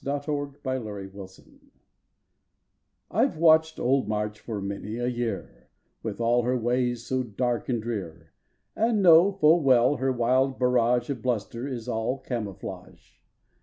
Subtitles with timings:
[0.03, 0.49] February
[1.07, 1.41] Twenty ninth MARCH
[3.11, 5.69] I VE watched old March for many a year,
[6.01, 8.33] With all her ways so dark and drear,
[8.75, 13.17] And know full well her wild barrage Of bluster is all camouflage.